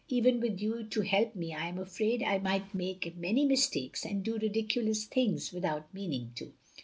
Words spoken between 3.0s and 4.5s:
many mistakes and do